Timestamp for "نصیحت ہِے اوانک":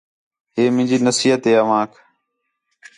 1.07-1.91